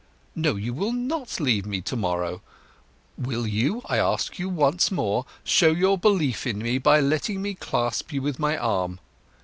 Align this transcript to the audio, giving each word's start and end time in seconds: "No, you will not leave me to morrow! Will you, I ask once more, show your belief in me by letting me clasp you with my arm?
"No, 0.33 0.55
you 0.55 0.73
will 0.73 0.93
not 0.93 1.39
leave 1.39 1.67
me 1.67 1.79
to 1.81 1.95
morrow! 1.95 2.41
Will 3.19 3.45
you, 3.45 3.83
I 3.85 3.97
ask 3.99 4.33
once 4.39 4.89
more, 4.89 5.27
show 5.43 5.69
your 5.69 5.95
belief 5.99 6.47
in 6.47 6.57
me 6.57 6.79
by 6.79 6.99
letting 6.99 7.39
me 7.43 7.53
clasp 7.53 8.11
you 8.11 8.23
with 8.23 8.39
my 8.39 8.57
arm? 8.57 8.99